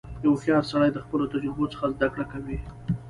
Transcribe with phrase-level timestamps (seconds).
[0.23, 2.57] •یو هوښیار سړی د خپلو تجربو څخه زدهکړه کوي.